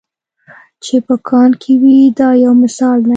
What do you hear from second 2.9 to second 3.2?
دی.